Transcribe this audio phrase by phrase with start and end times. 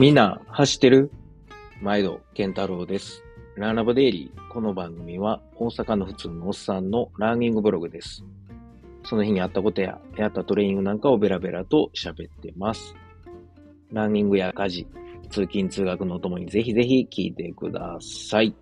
[0.00, 1.10] みんな走ってる？
[1.82, 3.22] 毎度、健太郎です。
[3.54, 4.48] ランラボデイリー。
[4.50, 8.24] この番組は大阪の普通のおっさんのランニングブログです。
[9.04, 12.94] その日にあったことや、やったトレーニングなんかをベラベラと喋ってます。
[13.92, 14.86] ランニングや家事、
[15.28, 18.54] 通勤通学のともにぜひぜひ聞いてください。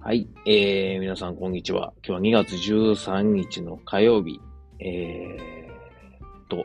[0.00, 0.26] はい。
[0.46, 1.92] えー、皆さんこんにちは。
[2.04, 4.40] 今日は2月13日の火曜日。
[4.80, 6.64] えーと、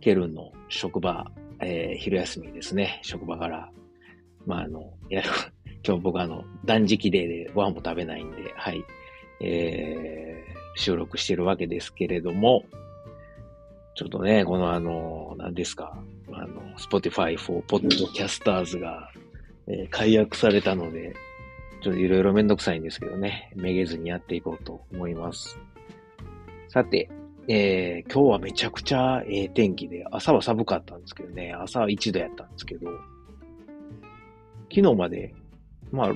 [0.00, 1.26] ケルンの職場、
[1.60, 3.00] えー昼休みですね。
[3.02, 3.70] 職場から。
[4.46, 5.22] まあ、あの、いや、
[5.86, 8.84] 今日僕あの、断食デーでご飯も食べないんで、はい。
[9.40, 12.64] えー収録してるわけですけれども、
[13.94, 15.98] ちょっとね、このあの、何ですか、
[16.30, 19.10] あの、Spotify for Podcasters が、
[19.68, 21.14] えー解約されたので、
[21.82, 25.58] ちょっといろいろめんどくさいんですけどね、めげずにやっていこうと思います。
[26.68, 27.08] さて、
[27.48, 32.88] えー今日はめちゃくちゃええ天気で、朝は寒かったんですけどね、朝は1度やったんですけど、
[34.72, 35.34] 昨日まで、
[35.92, 36.12] まあ、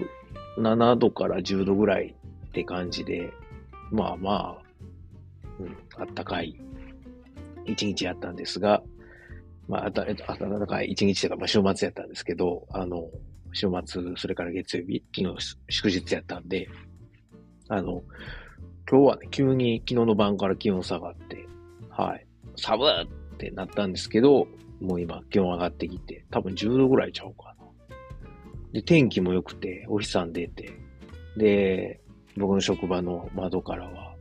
[0.58, 2.16] 7度から10度ぐらい
[2.48, 3.32] って感じで、
[3.92, 4.62] まあまあ、
[5.60, 6.56] うん、あったかい
[7.64, 8.82] 一日やったんですが、
[9.68, 13.08] まあ、あた暖かい一日というか、まあ、週末やったんですけど、あの、
[13.52, 16.68] 週末、それから月曜日、昨日祝日やったんで、
[17.68, 18.02] あの、
[18.90, 21.46] 今日はね、急に昨日の晩から気温下がって、
[21.90, 24.46] はい、寒っってなったんですけど、
[24.82, 27.96] もう今気温上がってきて、多分10度ぐらいちゃうかな。
[28.72, 30.70] で、天気も良くて、お日さん出て、
[31.38, 32.00] で、
[32.36, 34.14] 僕の職場の窓からは、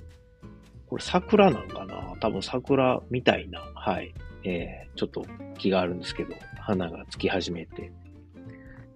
[0.88, 2.16] これ桜なんかな？
[2.20, 5.25] 多分桜みたいな、はい、えー、ちょっと
[5.58, 7.92] 気があるんですけど、花がつき始めて、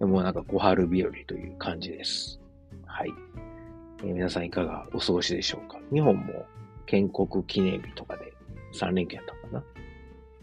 [0.00, 2.40] もうなんか小春日和という感じです。
[2.86, 3.12] はい。
[4.04, 5.78] 皆さんいかがお過ごしでしょうか？
[5.92, 6.44] 日本も
[6.86, 8.32] 建国記念日とかで
[8.74, 9.64] 3連休やったのか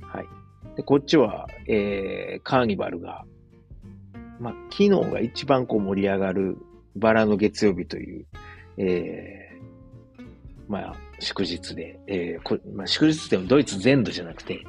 [0.01, 0.07] な？
[0.07, 0.25] はい。
[0.75, 3.25] で、こっちは、えー、カーニバルが、
[4.39, 6.57] まあ、昨日が一番こう盛り上がる
[6.95, 8.25] バラの月曜日という、
[8.77, 10.23] えー、
[10.67, 14.63] まあ、祝日で、えーこまあ、祝日でもドイツ全土じゃなくて、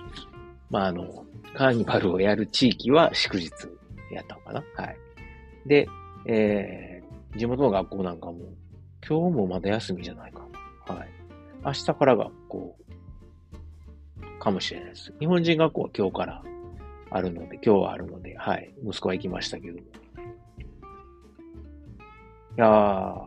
[0.70, 1.24] まあ、あの、
[1.54, 3.50] カーニバルをやる地域は祝日
[4.10, 4.64] やったのかな？
[4.76, 4.96] はい。
[5.66, 5.88] で、
[6.26, 8.38] えー、地元の学校なんかも、
[9.06, 10.46] 今日もまだ休みじゃないか。
[10.86, 11.08] はい。
[11.64, 12.76] 明日から学校
[14.38, 15.12] かもしれないです。
[15.18, 16.42] 日本人学校は今日から
[17.10, 18.72] あるので、今日はあるので、はい。
[18.84, 19.80] 息子は行きましたけども。
[19.80, 19.84] い
[22.56, 23.22] やー、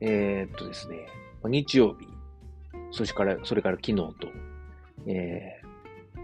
[0.00, 1.06] えー、っとですね、
[1.44, 2.06] 日曜日、
[2.90, 4.14] それから、それから昨日と、
[5.06, 6.18] えー、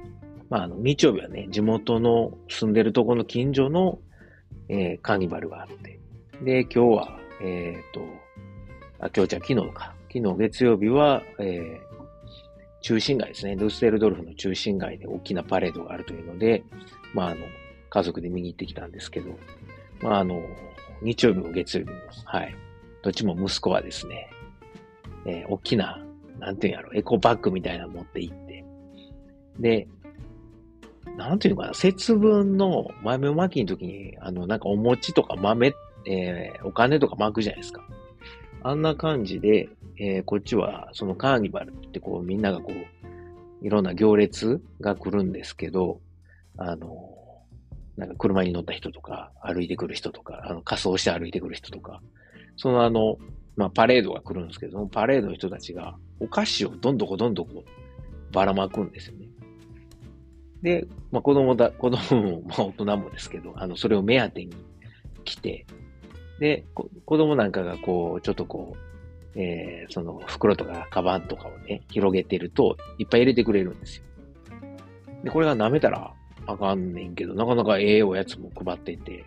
[0.50, 3.98] まあ、あの、日曜日はね、地元の住んでるところの近所の、
[4.68, 6.00] えー、カーニバルがあって、
[6.42, 8.23] で、今日は、えー、っと、
[9.00, 9.94] あ、今日じゃ昨日か。
[10.12, 11.94] 昨日月曜日は、えー、
[12.80, 13.56] 中心街ですね。
[13.56, 16.62] ドゥッセルドルフの中心街で大きなパレードがあるというので、
[17.12, 17.40] まあ、あの、
[17.90, 19.30] 家族で見に行ってきたんですけど、
[20.00, 20.40] まあ、あの、
[21.02, 22.54] 日曜日も月曜日も、はい。
[23.02, 24.30] どっちも息子はですね、
[25.26, 26.02] えー大きな、
[26.38, 28.64] なんていうんやろ、エコバッグみたいなの持って行って、
[29.58, 29.88] で、
[31.16, 35.74] なんていうのかな、節分の豆まきの時に、あの、なんかお餅とか豆、
[36.06, 37.82] えーお金とか巻くじゃないですか。
[38.64, 46.00] あんな感じで、えーこっちは、そのカーニバルってこう、みんながこう、いろんな行列が来るんですけど、
[46.56, 47.14] あの、
[47.98, 52.00] なんか車に乗った人とか、歩いてくる人とか、あの、仮装して歩いてくる人とか、
[52.56, 53.18] そのあの、
[53.54, 57.64] まあ、パレードが来るんですけど、そのパレードの人たちが、お菓子をどんどこどんどこ
[58.32, 59.28] ばらまくんですよね。
[60.62, 64.54] で、まあ、子供だ、子供も、まあ、大人もですけど、あの、それを目当てに
[65.24, 65.66] 来て、
[66.40, 68.76] で、子供なんかがこう、ちょっとこ
[69.34, 74.04] う、えー、その袋とかカバンとかをね、広げてると、いっぱい入れてくれるんですよ。
[75.24, 76.12] で、これが舐めたら
[76.46, 79.24] あかんねんけど、なかなかええおやつも配ってて、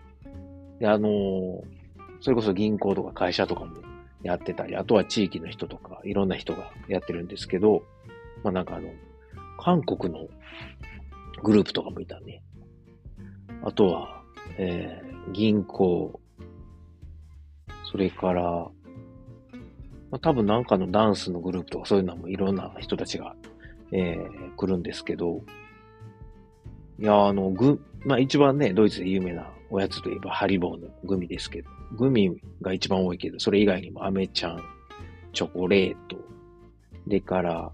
[0.80, 1.78] で、あのー
[2.20, 3.76] それこそ銀行とか会社とかも
[4.22, 7.82] やってたり、あとは地域の人とか、いろんな人がやってるんですけど、
[8.42, 8.88] まあなんかあの、
[9.58, 10.26] 韓国の
[11.42, 12.42] グループとかもいたね。
[13.62, 14.22] あとは、
[14.56, 16.20] えー、銀行、
[17.90, 18.70] それから、ま
[20.12, 23.34] あ、多分なんかのダンスのグループとかそういうのもいろんな人たちが、
[23.92, 25.42] えー、来るんですけど、
[26.98, 34.62] いや、あの、グ、まあ一番ね、ドイツで有名なおやつといえばハリボーのグミですけど、グミが一番多いけど、それ以外にもアメちゃん、
[35.32, 36.16] チョコレート、
[37.06, 37.72] でから、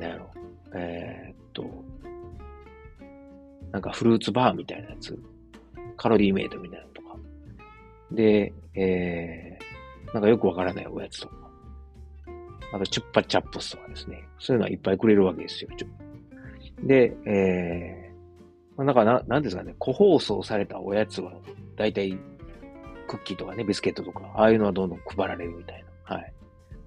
[0.00, 0.30] なんやろ、
[0.74, 1.64] えーっと、
[3.72, 5.18] なんかフルーツバーみたいなやつ、
[5.96, 6.86] カロリーメイトみたいな、
[8.10, 11.34] で、えー、なんかよくわからないおやつとか、
[12.72, 15.70] あとチュッパチャップスとかですね、そういうのはいっぱいくれるわけですよ。
[15.76, 15.86] ちょ
[16.82, 21.32] で、えー、まあ、なんかな、なんですかね、個包装されたおやつは、
[21.76, 22.18] だいたい
[23.06, 26.16] クッキーとかね、ビスケットとか、ああいうのはどんどん配られるみたいな。
[26.16, 26.32] はい。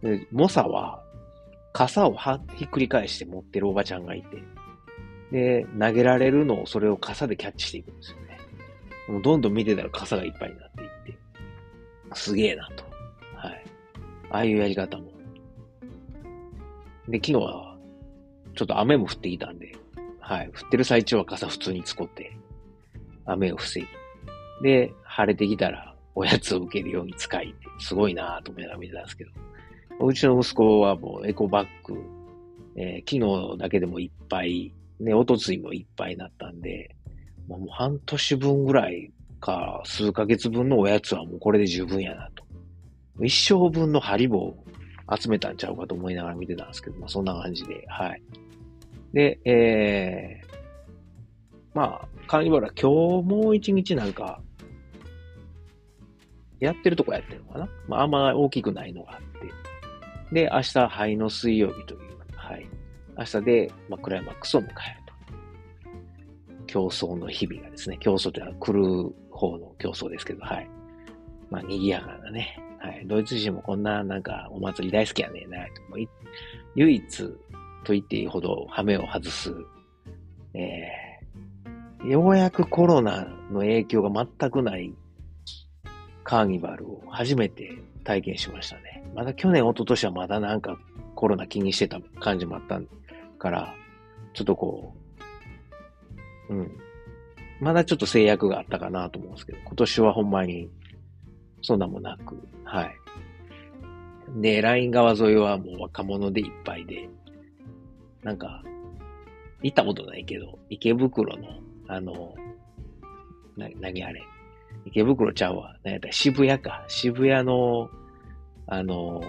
[0.02, 1.04] で、猛者は、
[1.74, 4.44] 傘をはひっくり返して持ってるおばちゃんがいて、
[5.32, 8.38] で、投げられるのをそれを傘でキャッチしていくんですよね。
[9.10, 10.87] もうどんどん見てたら傘がいっぱいになっていって、
[12.14, 12.84] すげえなと。
[13.36, 13.64] はい。
[14.30, 15.12] ああいうやり方も。
[17.08, 17.78] で、昨日は、
[18.56, 19.76] ちょっと雨も降ってきたんで、
[20.20, 20.48] はい。
[20.48, 22.38] 降ってる最中は傘普通に使って、
[23.26, 23.88] 雨を防ぎ。
[24.62, 29.32] で、晴れてきたら、おやつを受けるように使いって、すごいなぁと思いながら見てたんですけど、
[30.06, 32.02] うちの息子はもうエコバッグ、
[32.76, 36.96] えー、昨日だけでもいっぱい、ね、おとついもいっぱいになったんで、
[37.48, 39.12] もう半年分ぐらい
[39.48, 42.44] か、数ヶ月分のおやつはもうこれで十分やなと。
[43.24, 48.22] 一生分のハリボー集めたんちゃうかと思いながら見てたんですけど、まあそんな感じで、はい。
[49.14, 50.48] で、えー、
[51.74, 54.42] まあ、カーニバルは今日もう一日なんか、
[56.60, 59.22] やってるとこやってるのかなまあ、あんま大きくないのがあっ
[60.30, 60.34] て。
[60.34, 62.00] で、明日、灰の水曜日という、
[62.36, 62.68] はい。
[63.18, 64.74] 明日で、まあ、クライマックスを迎える
[65.06, 65.08] と。
[66.66, 70.70] 競争の日々がですね、競争というのは来る方の競争ですけど、はい。
[71.50, 72.60] まあ、賑やかなね。
[72.80, 73.04] はい。
[73.08, 75.72] ドイツ人もこんな、なんか、お祭り大好きやねんな、と。
[76.76, 77.28] 唯一、
[77.84, 79.54] と言っていいほど、羽目を外す、
[80.54, 84.94] えー、ようやくコロナの影響が全くない
[86.24, 89.04] カーニバルを初めて体験しましたね。
[89.16, 90.78] まだ去年、一昨年はまだなんか
[91.16, 92.82] コロナ気にしてた感じもあった
[93.40, 93.74] から、
[94.34, 94.94] ちょっとこ
[96.50, 96.87] う、うん。
[97.60, 100.70] まだちょっと制約があったかなと思うんですけど、今年はほんまに
[101.62, 102.96] そんなもなく、はい。
[104.42, 107.10] で、ライン川沿いはもう若者でいっぱいで、
[108.24, 108.64] なんか、
[109.64, 111.48] 行ったことないけど、池袋の、
[111.88, 112.36] あの、
[113.56, 114.22] な、何あれ、
[114.86, 115.76] 池袋ちゃうわ。
[115.84, 116.86] 何やった渋谷か。
[116.88, 117.90] 渋谷の、
[118.70, 119.22] あの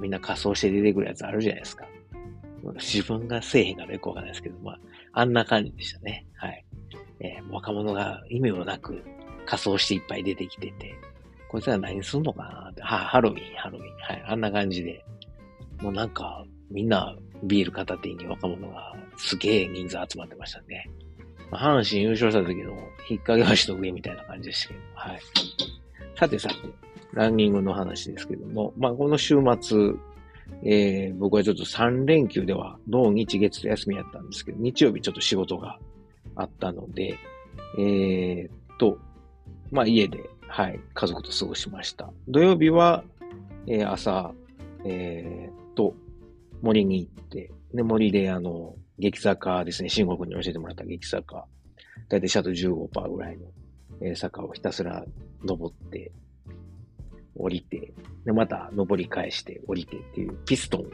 [0.00, 1.86] みんな仮装して出てくるやつあるじゃないですか。
[2.74, 4.78] 自分がせえへんからよくわかんないですけど、まあ、
[5.12, 6.26] あんな感じでしたね。
[6.34, 6.64] はい。
[7.20, 9.02] えー、若者が意味もなく
[9.46, 10.94] 仮装していっぱい出てきてて、
[11.48, 13.88] こいつら何すんのかなって、ハロウィン、ハロウィン。
[13.98, 14.24] はい。
[14.26, 15.04] あんな感じで。
[15.82, 20.88] もうなんか、みんなビール片手に若者がすげえ人数集まってましたね。
[21.50, 22.70] 阪神優勝した時の
[23.08, 25.20] 引っ掛け橋の上みたいな感じでしたけど、はい。
[26.16, 26.54] さてさて、
[27.12, 29.94] ランニングの話ですけども、まあ、この週末、
[30.62, 35.78] えー、僕はちょっと3連休では、土日月と休みやったんですけど、日曜日ちょっと仕事が
[36.40, 37.18] あったので、
[37.78, 38.98] えー、っと、
[39.70, 42.10] まあ、家で、はい、家族と過ごしました。
[42.28, 43.04] 土曜日は、
[43.66, 44.32] えー、朝、
[44.84, 45.94] えー、っと、
[46.62, 51.46] 森に行って、で、森であの、激坂ですね、新国に教えてもらった激坂。
[52.08, 53.46] だいたいシャドウ15%ぐらいの、
[54.02, 55.04] え坂をひたすら
[55.44, 56.12] 登って、
[57.36, 57.92] 降りて、
[58.24, 60.84] で、また登り返して降りてっていうピストンを、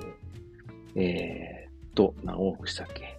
[0.95, 3.19] えー、と、何往復したっけ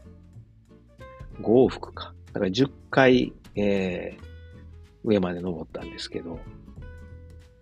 [1.41, 2.13] ?5 往復か。
[2.33, 4.25] だから10回、えー、
[5.03, 6.39] 上まで登ったんですけど、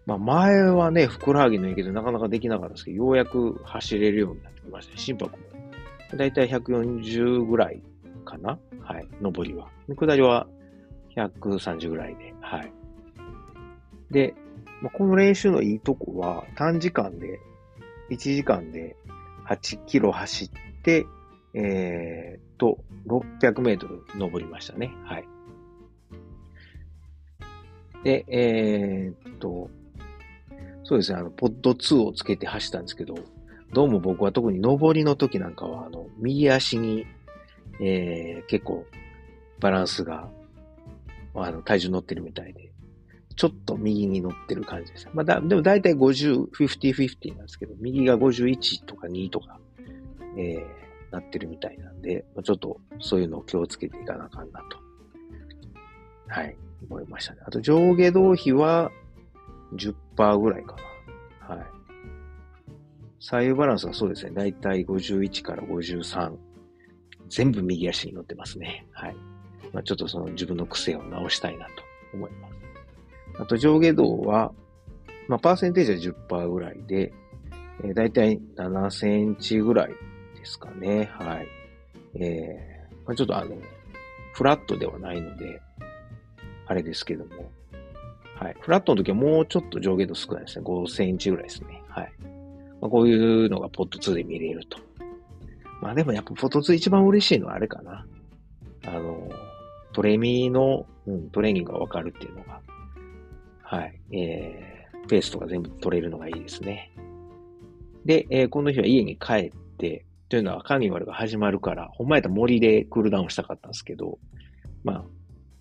[0.05, 4.99] まあ前はね、ふくらはぎの影響でなかなかできなかったんですけど、ようやく走れるようになってきましたね。
[4.99, 5.45] 心拍も
[6.15, 7.81] だいたい140ぐらい
[8.23, 9.07] かなはい。
[9.21, 9.69] 上りは。
[9.95, 10.47] 下りは
[11.15, 12.33] 130ぐらいで。
[12.41, 12.71] はい。
[14.11, 14.35] で、
[14.81, 17.39] まあ、この練習のいいとこは、短時間で、
[18.11, 18.95] 1時間で
[19.47, 20.49] 8キロ走っ
[20.83, 21.07] て、
[21.55, 24.93] えー、と、600メートル登りましたね。
[25.05, 25.27] はい。
[28.03, 29.69] で、えー、っと、
[30.83, 33.15] そうですね、あの、ポッド2をつけて走ったんですけど、
[33.73, 37.07] どうも僕は特に上りの時なんかは、あの、右足に、
[37.79, 38.85] えー、結構
[39.59, 40.29] バランスが、
[41.33, 42.71] あの、体重乗ってるみたいで、
[43.35, 45.09] ちょっと右に乗ってる感じです。
[45.13, 49.59] まあ、だ、でも大体50、50-50なんですけど、右が51とか2とか、
[50.37, 50.84] えー、
[51.15, 54.77] なってるみたいなんで、ちょっとそういうのを気をつけていかなあかんなと。
[56.27, 56.57] はい、
[56.89, 57.41] 思いましたね。
[57.45, 58.91] あと上下動比は
[59.75, 60.75] 10%ぐらいか
[61.47, 61.55] な。
[61.55, 61.65] はい。
[63.19, 64.31] 左右バランスがそうですね。
[64.31, 66.33] だいたい51から53。
[67.29, 68.85] 全部右足に乗ってますね。
[68.91, 69.15] はい。
[69.73, 71.71] まあ、ちょっとその自分の癖を直したいなと
[72.13, 72.53] 思います。
[73.39, 74.51] あと上下動は、
[75.27, 77.13] まあ、パーセンテージは10%ぐらいで、
[77.83, 79.91] えー、だいたい7センチぐらい
[80.45, 81.09] ですかね。
[81.11, 81.47] はい。
[82.21, 83.57] えー、まあ、ちょっとあの、
[84.33, 85.59] フラットではないので、
[86.67, 87.51] あれですけども、
[88.35, 88.55] はい。
[88.61, 90.65] フラットの時はもうちょっと上下動少ないですね。
[90.65, 91.81] 5センチぐらいですね。
[91.89, 92.13] はい。
[92.79, 94.77] まあ、こういうのがポット2で見れると。
[95.81, 98.05] まあでもやっぱポット2一番嬉しいのはあれかな。
[98.85, 99.29] あの、
[99.93, 102.61] トレミの、うん、トレーニングがわかるっていうのが、
[103.63, 106.91] はい、えー、ペースとか全部取れるのがいいですね。
[108.05, 114.17] で、えー、この日は家に帰って、というのはカーニバルが始まるから、ほんまやったら森でクールダウンしたかったんですけど、
[114.83, 115.05] まあ、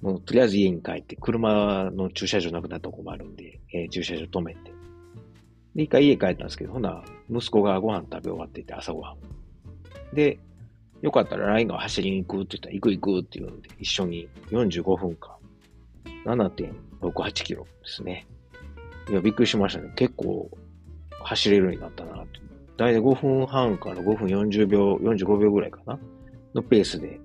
[0.00, 4.60] もうとりあえず家に帰って、車の駐車場なくなったとこもあるんで、えー、駐車場止めて。
[5.74, 9.16] で、一回家帰ったんですけど、ほな、息子がご飯食べ終わっていて、朝ご飯。
[10.12, 10.38] で、
[11.02, 15.36] よかったらラインが走りに行くって言ったら、行く行くって言うんで、一緒に45分間、
[16.24, 18.26] 7.68キロですね。
[19.10, 19.92] いや、びっくりしましたね。
[19.96, 20.50] 結構
[21.22, 22.13] 走れるようになったな。
[22.76, 25.98] だいたい5分半から5分40秒、45秒ぐらいかな？
[26.54, 27.20] のペースで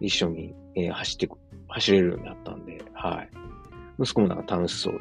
[0.00, 1.28] 一緒に、えー、走って
[1.68, 3.30] 走れるようになったんで、はい。
[3.98, 5.00] 息子もなんか楽しそう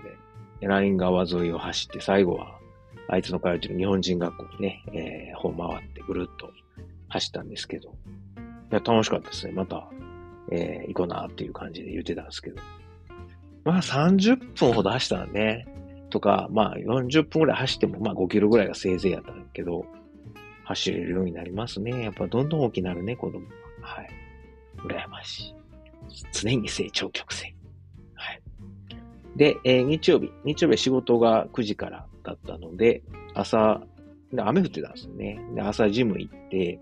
[0.61, 2.57] で、ライン川沿いを走って、最後は、
[3.09, 6.49] あいつの通ってる日本人学校にね、えー、方回ってぐるっと
[7.09, 7.91] 走ったんですけど、い
[8.71, 9.53] や、楽しかったですね。
[9.53, 9.89] また、
[10.51, 12.61] えー、行こうなっていう感じで言ってたんですけど。
[13.65, 15.67] まあ30分ほど走ったんね。
[16.13, 19.83] とか、まあ40分ぐらい走っても、まあ5キロぐらいがせいぜいやったんだけど、
[20.63, 22.03] 走れるようになりますね。
[22.03, 23.39] やっぱどんどん大きくなるね、子供
[23.81, 23.95] は。
[23.95, 24.09] はい。
[24.85, 25.55] 羨ましい。
[26.31, 27.55] 常に成長曲線。
[28.13, 28.41] はい。
[29.35, 30.31] で、えー、日曜日。
[30.45, 33.01] 日曜日仕事が9時からだったので、
[33.33, 33.81] 朝、
[34.37, 35.39] 雨降ってたんですよね。
[35.55, 36.79] で、朝ジム行って、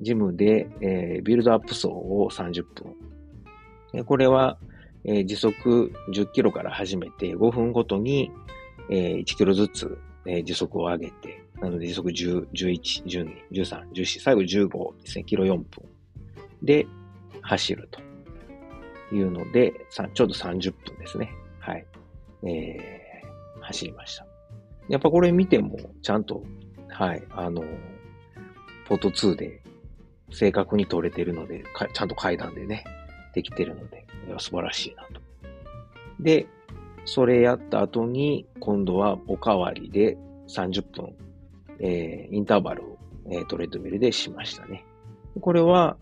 [0.00, 2.64] ジムで、えー、ビルドアップ走を30
[3.94, 4.04] 分。
[4.04, 4.58] これは、
[5.04, 8.30] えー、時速10キロから始めて、5分ごとに、
[8.90, 15.66] えー、1キロずつ、えー、時速を上げて、なので時速10、11、12、13、14、最後15ですね、キロ4分
[16.62, 16.86] で
[17.42, 18.08] 走ると。
[19.12, 21.32] いうので、ちょうど30分ですね。
[21.60, 21.86] はい。
[22.44, 24.26] えー、走りました。
[24.88, 26.42] やっぱこれ見ても、ちゃんと、
[26.88, 27.62] はい、あの、
[28.86, 29.62] ポート2で
[30.30, 32.84] 正確に撮れてるので、ちゃんと階段でね、
[33.38, 34.04] できてるので、
[34.38, 35.20] 素晴らしいなと。
[36.18, 36.48] で、
[37.04, 40.18] それやった後に、今度はおかわりで
[40.48, 41.14] 30分、
[41.78, 42.98] えー、インターバルを、
[43.30, 44.84] えー、トレッドミルでしましたね。
[45.40, 45.96] これは、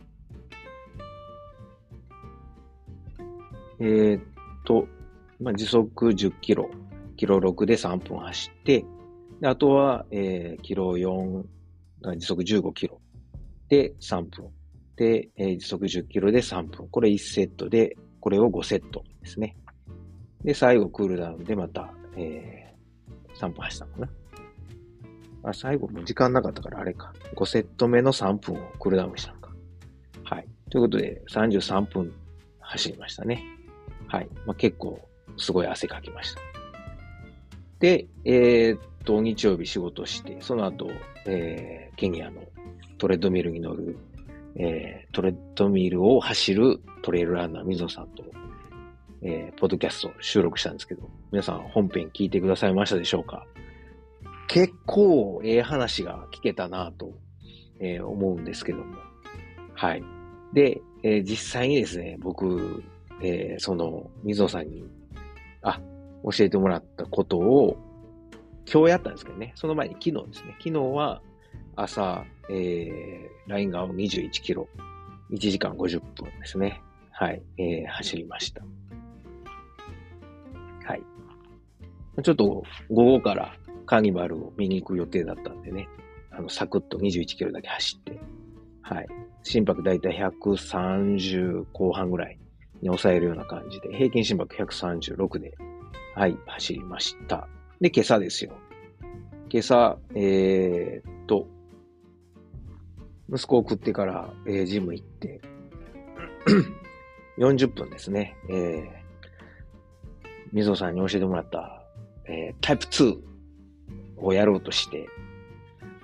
[3.80, 4.22] えー、っ
[4.64, 4.88] と、
[5.38, 6.70] まあ、時速10キロ、
[7.18, 8.86] キロ6で3分走って、
[9.42, 11.44] あとは、えー、キロ4、
[12.16, 12.98] 時速15キロ
[13.68, 14.48] で3分。
[14.96, 16.88] で、えー、時速10キロで3分。
[16.88, 19.56] これ1セットで、これを5セットですね。
[20.42, 24.08] で、最後クールダウンでまた、えー、3分走ったのかな。
[25.50, 27.12] あ、最後も時間なかったからあれか。
[27.34, 29.52] 5セット目の3分をクールダウンしたのか。
[30.24, 30.46] はい。
[30.70, 32.12] ということで、33分
[32.58, 33.42] 走りましたね。
[34.08, 34.28] はい。
[34.44, 35.00] まあ、結構、
[35.36, 36.40] すごい汗かきました。
[37.78, 40.88] で、えー、っと、日曜日仕事して、その後、
[41.26, 42.42] えー、ケニアの
[42.98, 43.96] トレッドミルに乗る、
[44.58, 48.24] えー、トレッドミルを走るトレイルランナー、水野さんと、
[49.22, 53.46] えー、ポッドキャストを収録したんですけど、皆さん本編聞いてくださいましたでしょうか？
[54.48, 57.12] 結構、ええ話が聞けたなと、
[57.80, 58.96] えー、思うんですけども。
[59.74, 60.02] はい。
[60.52, 62.82] で、えー、実際にですね、僕、
[63.20, 64.84] えー、その、水野さんに、
[65.62, 65.80] あ、
[66.22, 67.76] 教えてもらったことを、
[68.72, 70.56] 今日やったんですけどね、その前に昨日ですね。
[70.58, 71.20] 昨日は
[71.76, 74.68] 朝、えー、ライン側を21キロ、
[75.30, 76.80] 1時間50分ですね。
[77.10, 78.62] はい、えー、走りました。
[80.84, 81.02] はい。
[82.22, 83.54] ちょっと午後から
[83.86, 85.88] カーニバルを見に行く予定だったんでね、
[86.30, 88.20] あの、サクッと21キロだけ走って、
[88.82, 89.06] はい。
[89.42, 92.38] 心拍だいたい130後半ぐらい
[92.82, 95.54] に抑えるような感じで、平均心拍136で、
[96.14, 97.48] はい、走りました。
[97.80, 98.52] で、今朝ですよ。
[99.48, 101.46] 今朝、えー、と、
[103.28, 105.40] 息子を送ってから、えー、ジム行って、
[107.38, 108.36] 40分ですね。
[108.48, 108.88] えー、
[110.52, 111.82] 水野さんに教えてもらった、
[112.24, 113.18] えー、タイプ2
[114.18, 115.08] をやろうとして、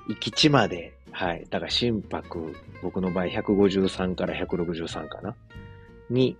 [0.08, 1.46] 行き地まで、はい。
[1.50, 5.36] だから心拍、僕の場合153から163かな？
[6.10, 6.36] に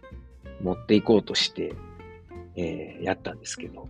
[0.62, 1.74] 持っていこうとして、
[2.56, 3.88] えー、やったんですけど、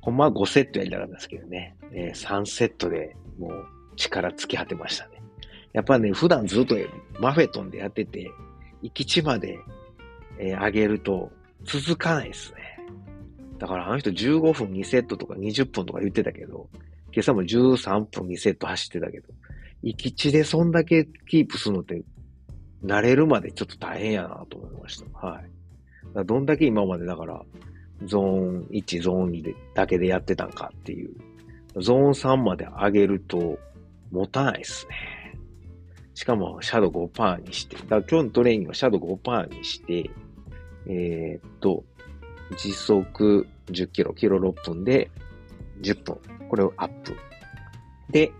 [0.00, 5.22] ほんまは5セットやりたかったんですけどね、えー、3セットでもう力尽き果てましたね。
[5.72, 6.76] やっぱね、普段ずっと
[7.18, 8.30] マフェトンでやってて、
[8.82, 9.58] 行き地まで、
[10.38, 11.30] えー、上げると
[11.64, 12.78] 続かないですね。
[13.58, 16.68] だからあの人15分2セットとか20分とか言ってたけど、
[17.12, 19.28] 今朝も13分2セット走ってたけど、
[19.82, 22.02] 行き地でそんだけキープするのって、
[22.84, 25.26] 慣れるまでちょっと大変やなと思いました。
[25.26, 26.24] はい。
[26.26, 27.42] どんだけ今までだから、
[28.04, 31.14] ゾーン1、ゾーン2でだけでやってたんかっていう。
[31.80, 33.58] ゾーン3まで上げると、
[34.14, 35.36] 持たないですね。
[36.14, 40.10] しかも、シャドウ5%にして、だから今日のトレーニングはシャドウ5%にして、
[40.86, 41.84] えー、っと、
[42.56, 45.10] 時速10キロ、キロ6分で
[45.80, 46.18] 10分。
[46.48, 47.16] これをアップ。
[48.10, 48.32] で、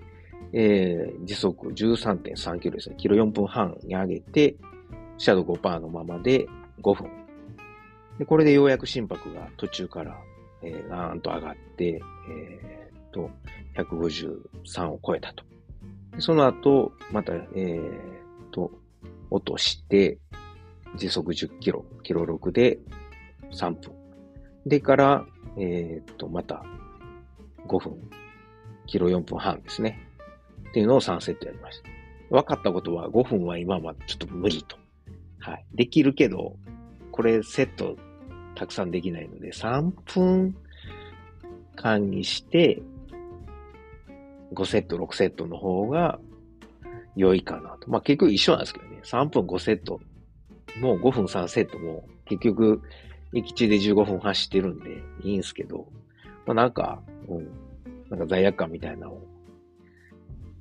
[0.53, 2.97] えー、時速13.3キロですね。
[2.97, 4.55] キロ4分半に上げて、
[5.19, 6.47] シャドウ5%のままで
[6.81, 7.11] 5分。
[8.19, 10.17] で、これでようやく心拍が途中から、
[10.63, 12.01] えー、ガーンと上がって、
[12.31, 13.31] えー、と、
[13.77, 15.43] 153を超えたと。
[16.19, 18.71] その後、また、えー、と、
[19.31, 20.19] 落として、
[20.97, 22.79] 時速10キロ、キロ6で
[23.53, 23.93] 3分。
[24.67, 26.65] でから、えー、と、また
[27.67, 28.11] 5分、
[28.87, 29.99] キロ4分半ですね。
[30.71, 31.89] っていうのを3セットやりました。
[32.31, 34.77] 分かったことは5分は今はちょっと無理と。
[35.39, 35.65] はい。
[35.75, 36.57] できるけど、
[37.13, 37.97] これセット
[38.55, 40.57] たくさんできないので、3分
[41.77, 42.81] 間にして、
[44.55, 46.19] 5セット、6セットの方が
[47.17, 47.91] 良いかなと。
[47.91, 49.01] まあ結局一緒なんですけどね。
[49.05, 50.01] 3分5セット、
[50.81, 52.83] もう5分3セットも結局、
[53.35, 55.89] 駅地で15分走ってるんでいいんですけど、
[56.47, 57.49] まあなんか、うん、
[58.09, 59.27] なんか罪悪感みたいなのを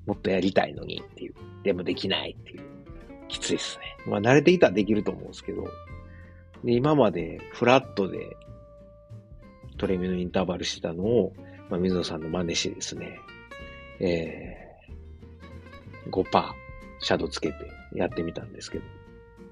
[0.06, 1.36] もっとやりたいのにっていう。
[1.64, 2.62] でもできないっていう。
[3.30, 3.96] きついっすね。
[4.06, 5.64] まあ慣れていたらできると思うんですけど、
[6.64, 8.36] で今までフラットで
[9.78, 11.34] トレミのインターバルしてたのを、
[11.70, 13.20] まあ、水野さんの真似してですね、
[14.00, 16.54] えー、5%
[17.00, 17.56] シャドウつけて
[17.94, 18.84] やってみたんですけど、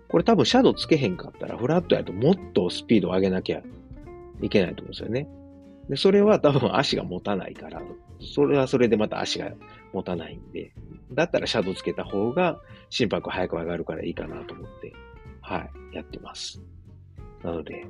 [0.07, 3.62] これ多分シャドウつけへんかったら、フラットやともっとスピードを上げなきゃ
[4.41, 5.27] いけないと思うんですよね。
[5.89, 7.81] で、それは多分足が持たないから、
[8.21, 9.51] それはそれでまた足が
[9.93, 10.74] 持たないんで、
[11.12, 14.93] だったらシャドウつけた方が心拍早く上がるからいいかなと思って、
[15.41, 16.62] はい、やってます。
[17.43, 17.86] なので、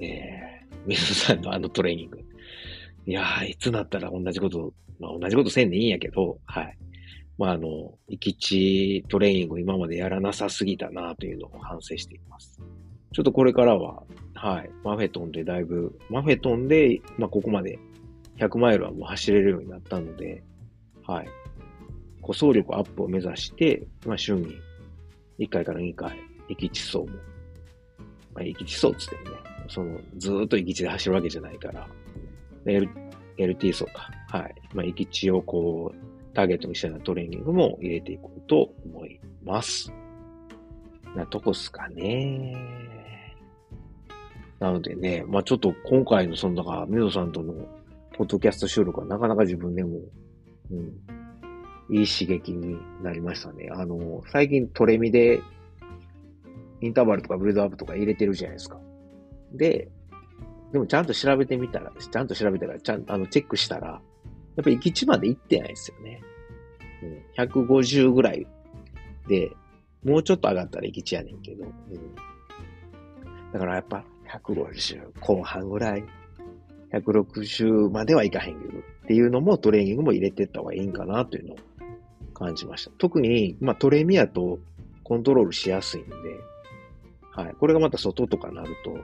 [0.00, 2.24] えー、水さんのあのトレーニング。
[3.06, 6.78] いやー、いつなったら同じこと、まあ同じことせんでいいんやけど、はい。
[7.38, 12.60] まああの、行き地トレーニングを今までやらなさすぎたなというのを反省しています。
[13.12, 17.78] ちょっとこれからは、はい、マフェトンでだいぶ、マフェトンで、まあここまで
[18.38, 20.42] 100マイルはもう走れるようになったので、
[21.06, 21.26] はい。
[22.20, 24.56] こう走力アップを目指して、まあ週に
[25.40, 26.16] 1回から2回、
[26.48, 27.06] 行き地走も
[28.34, 29.36] まあ、行き地走つってもね、
[29.68, 31.86] その、ずーっと行き地で走るわけじゃないから、
[32.66, 32.88] L、
[33.38, 34.10] LT 走か。
[34.28, 34.54] はい。
[34.74, 39.92] まあ、行き地をこう、ターゲットにしたようなトレーニングも入れていこうと思います。
[41.14, 42.54] なとこっすかね。
[44.58, 47.52] なのでね、まあちょっと今回のその、だから、ミドさんとの
[48.14, 49.98] ポッドキャスト収録はなかなか自分でも、
[50.70, 53.68] うん、いい刺激になりましたね。
[53.72, 55.42] あの、最近トレミで
[56.80, 58.78] インターバルとかブルドアップとか入れてるじゃないですか。
[59.52, 59.88] で、
[60.72, 66.22] でもちゃんと調べてみたら、ちゃんと調べたら、ちゃんとあのチェックしたら、やっぱり行き地まで行ってないですよね。
[67.02, 68.46] うん、150ぐらい
[69.28, 69.50] で、
[70.04, 71.72] もうちょっと上がったら行き地やねんけど、うん、
[73.52, 76.04] だからやっぱ150後半ぐらい、
[76.92, 81.56] 160まではいかへんけど、っていうのもトレーニングも入れてった方がいいんかなというのを
[82.32, 82.90] 感じました。
[82.98, 84.58] 特に、まあトレミアと
[85.04, 86.14] コントロールしやすいんで、
[87.30, 87.54] はい。
[87.58, 88.96] これがまた外とかなると、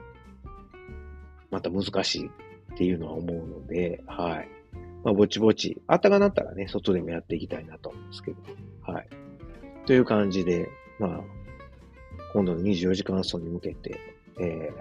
[1.51, 4.49] また難しいっていうのは思うので、はい。
[5.03, 8.37] まあ、ぼちぼち、あったかなったらね、外でもやっていきたいなと思うんですけど、
[8.81, 9.09] はい。
[9.85, 11.21] という感じで、まあ、
[12.33, 13.99] 今度の24時間走に向けて、
[14.39, 14.71] え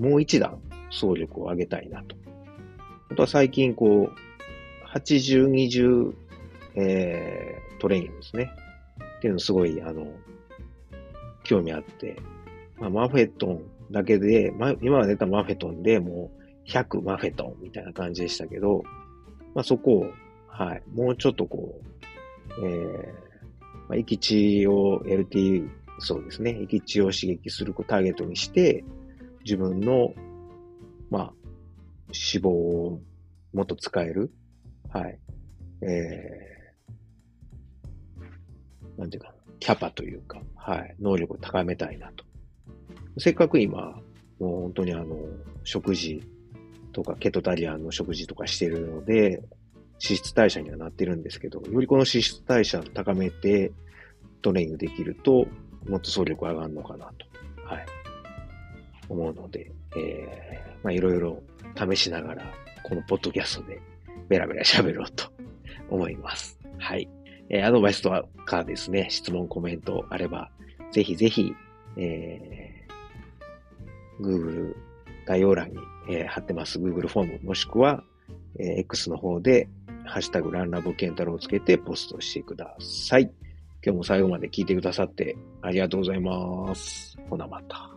[0.00, 2.16] ー、もう一段走力を上げたいなと。
[3.10, 6.14] あとは最近こう、80、20、
[6.76, 8.50] えー、トレーニングですね。
[9.18, 10.06] っていうのすごい、あの、
[11.42, 12.16] 興味あって、
[12.78, 16.30] まあ、マフェットンだけで、ま、今まで出たマフェトンでも
[16.66, 18.82] う100マフェトンみたいな感じでしたけど、
[19.54, 20.06] まあ、そこを、
[20.48, 21.80] はい、もうちょっとこ
[22.60, 23.06] う、えー、
[23.88, 25.68] まあ、行き地を LT、
[25.98, 28.84] そうですね、行き地を刺激するターゲットにして、
[29.44, 30.14] 自分の、
[31.10, 31.32] まあ、
[32.08, 33.00] 脂肪を
[33.52, 34.32] もっと使える、
[34.90, 35.18] はい、
[35.82, 42.24] えー、なんていうか、キャパというか、はい、能力を高めたいなと。
[43.18, 44.00] せっかく今、
[44.40, 45.16] もう本当にあの、
[45.62, 46.22] 食事
[46.92, 49.42] とかケトタリアンの食事とかしてるので、
[50.02, 53.72] 脂質代謝にはなってるんですけど、よりこの脂質代謝を高めて
[54.42, 55.46] トレーニングできると、
[55.88, 57.26] もっと走力上がるのかなと、
[57.64, 57.86] はい、
[59.08, 61.42] 思うので、えー、まあいろいろ
[61.76, 63.80] 試しながら、このポッドキャストで
[64.28, 65.26] ベラベラ喋ろうと
[65.88, 66.58] 思います。
[66.78, 67.08] はい。
[67.48, 70.50] えー、アドバイスとかですね、質問、コメントあれば、
[70.90, 71.54] ぜひぜひ、
[71.96, 72.83] えー
[74.20, 74.74] Google
[75.26, 75.78] 概要欄に、
[76.10, 78.02] えー、貼ってます Google フォームもしくは、
[78.58, 79.68] えー、X の方で
[80.04, 83.30] ハッシュタグランラボケンタロをつけてポストしてください。
[83.84, 87.18] 今日も最後まで聞いてくださってありがとうございます。
[87.28, 87.93] ほなまた。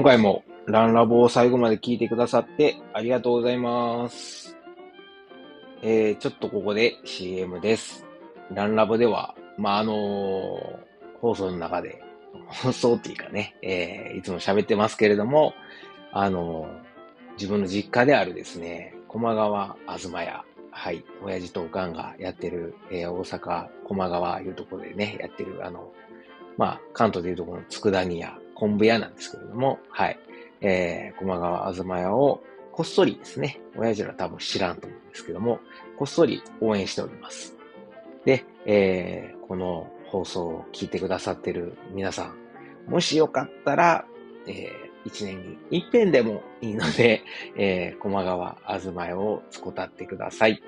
[0.00, 4.56] 今回もランラボを最後まで聞いてくださってありがとうございます。
[5.82, 8.06] えー、ちょっとここで CM です。
[8.50, 12.02] ランラボでは、まあ、あのー、放送の中で、
[12.46, 15.52] 放送っていうかね、えー、いつも喋ってますけれども、
[16.12, 25.92] あのー、自分の実家であるですね、駒川あずま屋、はい、親父とおかんがやってる、えー、大阪駒川いうところでね、やってる、あの、
[26.56, 30.18] まあ、関東でいうところの佃煮屋、昆布屋なんですけれども、はい。
[30.60, 32.42] えー、駒川あずま屋を
[32.72, 35.60] こっそりですね、親父ら多分知らんと思うんですけども、
[35.96, 37.56] こっそり応援しております。
[38.26, 44.04] で、えー、この放送を聞いてくださってる皆さん、もしよかったら、
[44.46, 47.22] えー、一年に一遍でもいいので、
[47.56, 50.62] えー、駒川あずま屋をつこたってください。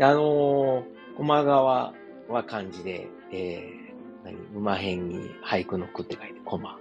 [0.00, 1.94] あのー、駒川
[2.28, 4.36] は漢字で、えー、何？
[4.54, 6.78] 馬辺に俳句の句って書いて、駒。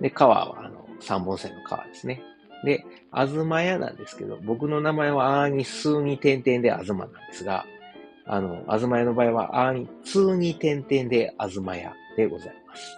[0.00, 2.22] で、川は、あの、三本線の川ですね。
[2.64, 7.66] で、あずまやなんですけど、僕の名前はあーに数に点々であずまなんですが、
[8.26, 12.96] あの、あずまやの場合はあーに通に点々であずまやでございます。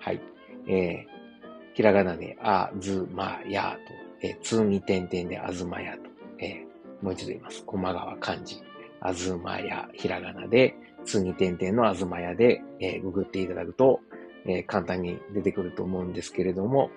[0.00, 0.20] はい。
[0.66, 3.76] えー、ひらがなであずまや
[4.20, 6.02] と、えー、通に点々であずまやと、
[6.38, 7.62] えー、もう一度言います。
[7.64, 8.62] 駒川漢字。
[9.00, 14.00] あずまや、ひらがなで、通に点々のあずまやで、えー、ググっていただくと、
[14.46, 16.90] え、簡単に出てくると思うんですけれども、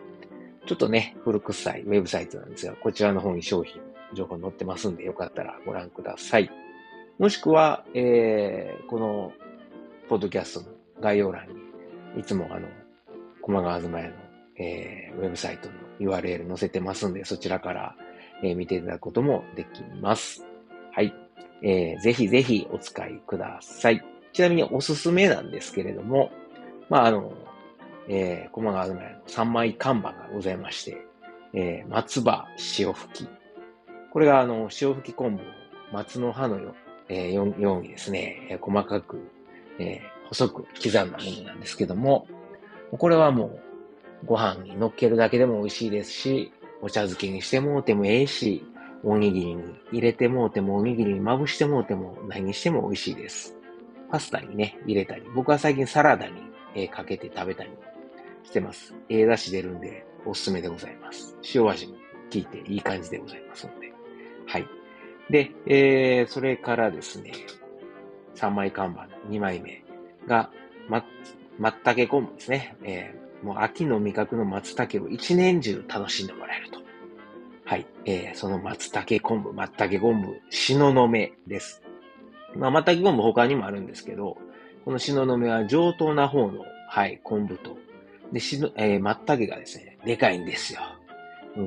[0.65, 3.81] ちょっとね、古臭いウェブサイトなんですが、こちらの方に商品、
[4.13, 6.49] 情報載ってますんで、よかったらご覧ください。
[7.19, 9.31] もしくは、えー、この、
[10.10, 11.53] ポッドキャストの概要欄に、
[12.19, 12.67] いつもあの、
[13.41, 14.15] 駒川東屋の、
[14.58, 17.95] えー、ウェブサイトの URL 載せてますんで、そちらから、
[18.43, 20.45] えー、見ていただくこともできます。
[20.91, 21.13] はい。
[21.62, 24.03] えー、ぜひぜひお使いください。
[24.34, 26.31] ちなみにおすすめなんですけれども、
[26.89, 27.33] まあ、あの、
[28.07, 30.97] えー、駒川東屋の3枚看板がございまして、
[31.53, 32.45] えー、松葉
[32.79, 33.29] 塩吹き。
[34.11, 35.45] これが、あの、塩吹き昆布を
[35.91, 36.75] 松の葉のよ,、
[37.09, 39.19] えー、ようにですね、えー、細かく、
[39.79, 42.27] えー、細く刻んだものなんですけども、
[42.91, 43.59] これはもう、
[44.25, 48.63] ご飯に乗っけるだけでも美味しいですし、お茶漬けにしてもうてもええし、
[49.03, 53.55] おにぎりに入れてもうても、おにぎりにまぶしてもうても、何にしても美味しいです。
[54.09, 56.33] パスタにね、入れたり、僕は最近サラダに、
[56.75, 57.71] え、かけて食べたり
[58.43, 58.93] してます。
[59.09, 61.35] ええ出汁出るんで、おすすめでございます。
[61.53, 61.99] 塩味も効
[62.33, 63.93] いていい感じでございますので。
[64.45, 64.67] はい。
[65.29, 67.31] で、えー、それからですね、
[68.35, 69.83] 3枚看板、2枚目
[70.27, 70.51] が、
[70.89, 71.03] ま、
[71.57, 72.75] 松茸昆布ですね。
[72.83, 76.79] えー、もう秋の味覚の松茸を一年中楽しんでもらえると。
[77.65, 77.88] はい。
[78.05, 81.81] えー、その松茸昆布、松茸昆布、しののめです。
[82.55, 84.38] まあ、松茸昆布他にもあるんですけど、
[84.85, 87.75] このしののめは上等な方の、はい、昆布と
[88.31, 90.81] で、しの、えー、松茸がですね、でかいんですよ。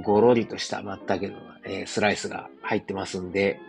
[0.02, 3.61] ごろりとした松茸の、えー、スライスが入ってますんで、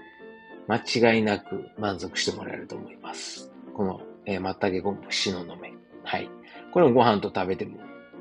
[0.68, 3.52] 間違いなく満足してもらえると思います。
[3.74, 5.74] この、えー、松茸昆布しののめ。
[6.04, 6.30] はい。
[6.72, 7.80] これもご飯と食べても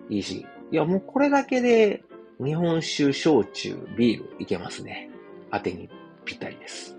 [0.08, 2.04] いいし、いや、もうこれだけで
[2.42, 5.10] 日本酒、焼酎、ビールいけますね。
[5.50, 5.90] 当てに
[6.24, 6.96] ぴったりです。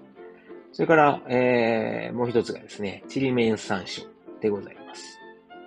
[0.71, 4.07] それから、えー、もう一つがですね、ちりめん山椒
[4.39, 5.19] でございます。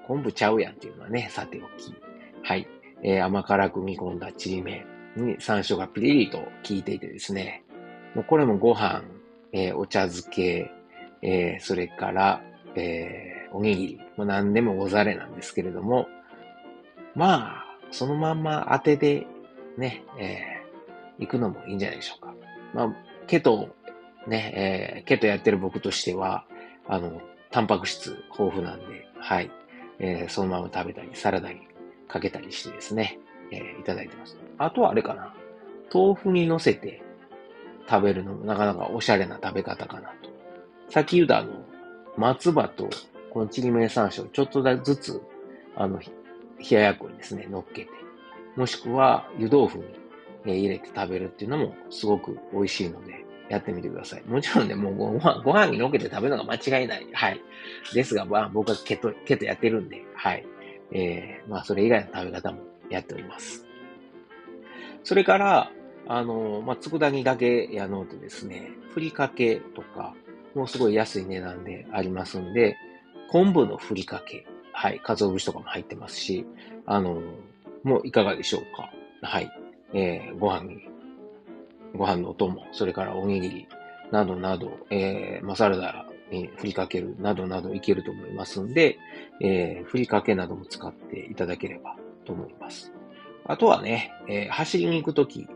[0.06, 1.94] 昆布ちゃうやんっていうのはね、さておき。
[2.42, 2.66] はい。
[3.02, 4.84] えー、甘辛く煮込んだちりめ
[5.16, 7.64] んに山椒がピリリと効いていてですね。
[8.14, 9.02] もうこれもご飯、
[9.52, 10.70] えー、お茶漬け、
[11.22, 12.42] えー、それから、
[12.74, 16.06] えー、おにぎり、もう何でもござれなんですけれども、
[17.14, 19.26] まあ、そのまんま当てで
[19.76, 22.34] ね、えー、行くのもいいんじゃないでしょうか。
[22.74, 22.94] まあ、
[23.26, 23.68] ケト、
[24.26, 26.44] ね、えー、ケトやってる僕としては、
[26.86, 27.20] あの、
[27.52, 29.50] タンパク質豊富なんで、はい。
[29.98, 31.60] えー、そのまま食べたり、サラダに
[32.08, 33.20] かけたりしてですね、
[33.52, 34.36] えー、いただいてます。
[34.58, 35.34] あとはあれかな。
[35.92, 37.02] 豆腐に乗せて
[37.88, 40.30] 食べるのもなかなかおしゃれな食べ方かなと。
[40.88, 41.52] さっき言ったあの、
[42.16, 42.88] 松葉と
[43.30, 45.22] このちりめん山椒ちょっとずつ、
[45.76, 46.06] あの、冷
[46.70, 47.90] ややっこにですね、乗っけて、
[48.56, 49.84] もしくは湯豆腐に、
[50.44, 54.22] 入れて食べるっていうのもすごく美味しいので、やってみてください。
[54.26, 57.06] もちろんね、もうご飯、ご飯にのけて食べるのが間違いない。
[57.12, 57.40] はい。
[57.92, 60.46] ですが、まあ、僕はケト、ケトやってるんで、はい。
[60.90, 63.66] えー、まあ、それ以外の食べ方もやっております。
[65.04, 65.70] それから、
[66.08, 70.14] あの、まあ、佃煮だけやのうとですね、ふりかけとか、
[70.54, 72.78] もうすごい安い値段でありますんで、
[73.30, 76.46] 昆布のふりかけ、はい、鰹節とかも入ってますし、
[76.86, 77.20] あの、
[77.82, 78.90] もういかがでしょうか。
[79.20, 79.50] はい。
[79.92, 80.88] えー、ご飯に
[81.94, 83.68] ご飯のお供、それからおにぎり
[84.10, 88.98] などなど、えー、まあ、サラダに振りかけるなどなどいけると思いますんで、
[89.40, 92.92] えー、ふりかけなども使っていただければと思います。
[93.44, 95.46] あとはね、えー、走りに行くとき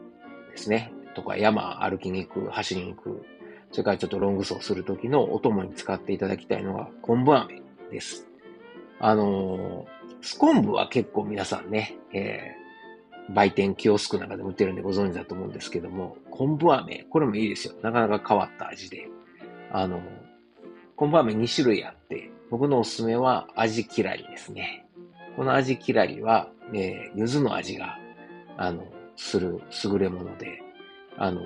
[0.51, 3.25] ですね、とか山歩きに行く、走りに行く、
[3.72, 8.29] それからちょっとロング走するときのお供に使っていただきたいのが昆布飴です。
[8.99, 9.87] あのー、
[10.22, 12.65] スコンブは結構皆さんね、えー、
[13.30, 17.74] 売店キオスクなんかで売ってるんでご存知だと思うんですけども、昆布飴、これもいいですよ。
[17.82, 19.08] なかなか変わった味で。
[19.72, 20.00] あの、
[20.94, 24.86] 昆布飴2種類あって、僕のおすすめは味きらりですね。
[25.36, 27.98] この味きらりは、えー、柚子の味が、
[28.56, 28.84] あの、
[29.16, 30.62] する優れもので、
[31.18, 31.42] あの、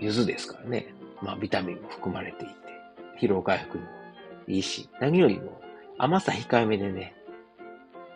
[0.00, 0.94] 柚子ですからね。
[1.22, 2.54] まあ、ビタミンも含まれていて、
[3.20, 3.90] 疲労回復にも
[4.48, 5.60] いいし、何よりも
[5.98, 7.14] 甘さ控えめでね、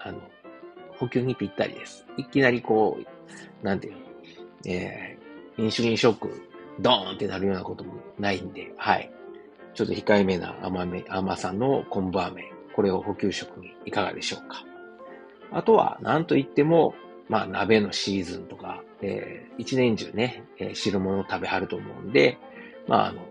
[0.00, 0.20] あの、
[1.00, 2.06] 補給にぴったりです。
[2.18, 3.98] いきなりこう、なんていうの、
[4.66, 6.42] えー、インシュリンショック、
[6.78, 9.10] ドーンってなるようなこともないんで、はい。
[9.72, 14.62] ちょっと控えめな甘め、甘さの昆布飴、これを補給食にいかがでしょうか。
[15.52, 16.94] あとは、なんといっても、
[17.30, 22.36] まあ、鍋のシーズンとか、えー、一年中ね、えー、汁物を食べはると思うんで、
[22.86, 23.22] まあ、あの、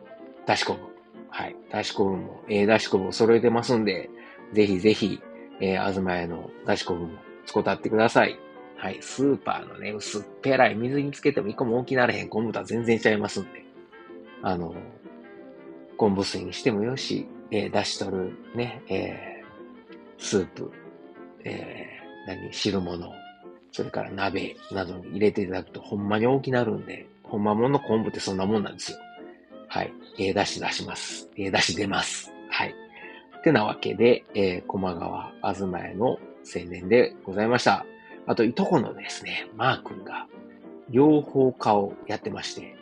[0.47, 0.89] だし昆布。
[1.29, 1.55] はい。
[1.69, 4.09] だし昆布も、えー、だし昆布を揃えてますんで、
[4.53, 5.21] ぜひぜひ、
[5.61, 8.39] えー、あずまやのだし昆布も使ってください。
[8.77, 8.99] はい。
[9.01, 13.65] スーパーのね、薄っぺらい水につけても一個も大きならへん昆布とは全然ちゃいますんで。
[14.41, 14.73] あの、
[15.97, 20.71] 昆布水にしてもよし、えー、出し取るね、えー、スープ、
[21.43, 23.11] えー、何、汁物、
[23.71, 28.97] それから鍋などに入れていただくとほんまに大きなるんで、ほんまもの昆布ってそんなもんなんですよ。
[29.67, 29.93] はい。
[30.19, 31.29] えー、出し出します。
[31.35, 32.31] えー、出し出ます。
[32.49, 32.75] はい。
[33.39, 37.85] ってなわけで、えー、駒川あずまへの青年でございました。
[38.27, 40.27] あと、いとこのですね、マー君が、
[40.91, 42.75] 養蜂家をやってまして、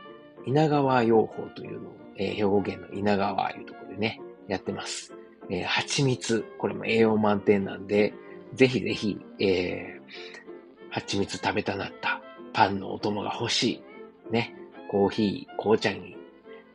[0.45, 5.13] 稲川養蜂というのを、えー、兵庫県の稲川いうところでね、やってます。
[5.49, 8.13] えー、蜂蜜、これも栄養満点なんで、
[8.53, 12.21] ぜひぜひ、えー、蜂蜜食べたなった
[12.53, 13.81] パンのお供が欲し
[14.29, 14.31] い。
[14.31, 14.53] ね。
[14.89, 16.17] コーヒー、紅茶に、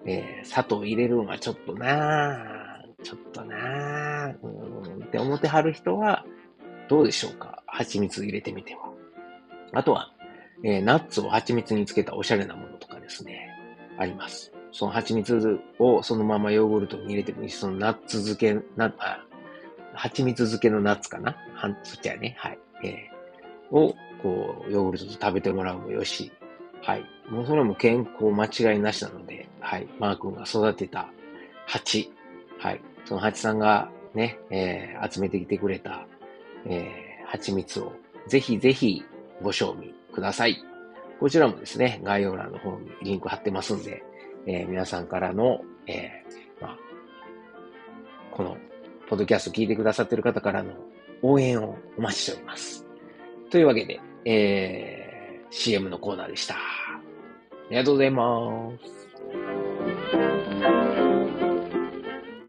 [0.05, 6.25] えー、砂糖入れるのはちょっとなぁ、ちょっとなぁ、うんって思ってはる人は、
[6.93, 7.63] どうでしょうか？
[7.67, 8.93] 蜂蜜入れてみては。
[9.73, 10.13] あとは、
[10.63, 13.49] えー、ナッツを蜂蜜につけたおしゃれなものとかですね、
[13.97, 14.53] あります。
[14.73, 19.25] その蜂蜜をそのままヨーグルトに入れてもいいし、そのナッツ漬け、な、あ、
[19.95, 21.35] 蜂蜜漬けのナッツかな？
[21.55, 22.59] はん、そっちはね、はい。
[22.85, 26.31] えー、を、こう、ヨーグルトと食べてもらうもよし、
[26.83, 27.05] はい。
[27.31, 29.89] もうそれも健康間違いなしなので、はい。
[29.99, 31.09] マー君が育てた
[31.65, 32.13] 蜂、
[32.59, 32.83] はい。
[33.07, 36.07] その蜂さんがね、えー、集めてきてくれた、
[36.67, 37.93] えー、蜂蜜を
[38.29, 39.05] ぜひぜひ
[39.43, 40.63] ご賞味ください。
[41.21, 44.03] こちらもですね、概要欄の方にリンク貼ってますんで、
[44.47, 46.79] えー、皆さんからの、えー、まあ、
[48.33, 48.57] この、
[49.09, 50.73] ポッドキャスト聞いてくださってる方からの
[51.23, 52.87] 応援をお待ちしております。
[53.51, 56.55] というわけで、えー、CM のコーナーでした。
[56.55, 57.01] あ
[57.71, 59.02] りがとうございます。